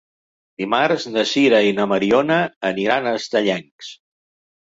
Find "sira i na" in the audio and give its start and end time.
1.31-1.85